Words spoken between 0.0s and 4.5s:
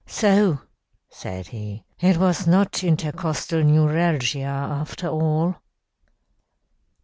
"'So,' said he, 'it was not intercostal neuralgia